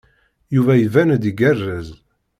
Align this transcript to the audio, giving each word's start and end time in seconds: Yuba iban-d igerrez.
Yuba 0.55 0.73
iban-d 0.77 1.21
igerrez. 1.29 1.89